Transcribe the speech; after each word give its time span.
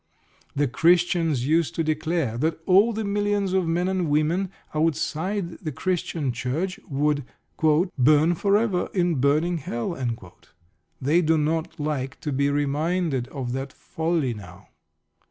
The 0.55 0.67
Christians 0.67 1.45
used 1.45 1.75
to 1.75 1.83
declare 1.83 2.35
that 2.39 2.59
all 2.65 2.91
the 2.91 3.03
millions 3.03 3.53
of 3.53 3.67
men 3.67 3.87
and 3.87 4.09
women 4.09 4.49
outside 4.73 5.59
the 5.59 5.71
Christian 5.71 6.31
Church 6.31 6.79
would 6.89 7.23
"burn 7.99 8.33
for 8.33 8.57
ever 8.57 8.89
in 8.95 9.21
burning 9.21 9.59
Hell." 9.59 9.95
They 10.99 11.21
do 11.21 11.37
not 11.37 11.79
like 11.79 12.19
to 12.21 12.31
be 12.31 12.49
reminded 12.49 13.27
of 13.27 13.51
that 13.53 13.71
folly 13.71 14.33
now. 14.33 14.69